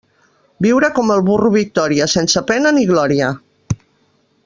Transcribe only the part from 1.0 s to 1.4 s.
el